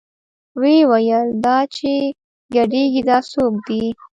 [0.59, 1.91] ويې ويل دا چې
[2.53, 3.83] ګډېګي دا سوک دې.